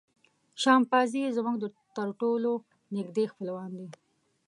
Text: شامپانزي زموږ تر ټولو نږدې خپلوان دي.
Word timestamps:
شامپانزي 0.61 1.23
زموږ 1.37 1.57
تر 1.95 2.07
ټولو 2.21 2.51
نږدې 2.95 3.25
خپلوان 3.31 3.71
دي. 3.79 3.89